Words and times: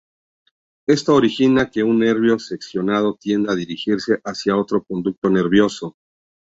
Esto 0.87 1.13
origina 1.13 1.69
que 1.69 1.83
un 1.83 1.99
nervio 1.99 2.39
seccionado 2.39 3.13
tienda 3.21 3.53
a 3.53 3.55
dirigirse 3.55 4.19
hacia 4.25 4.57
otro 4.57 4.83
conducto 4.83 5.29
nervioso. 5.29 5.95